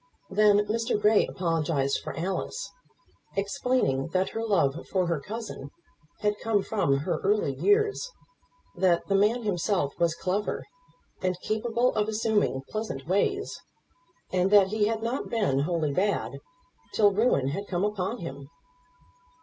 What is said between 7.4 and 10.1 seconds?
years; that the man himself